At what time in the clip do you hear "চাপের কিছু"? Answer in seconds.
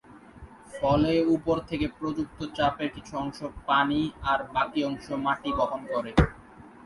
2.57-3.13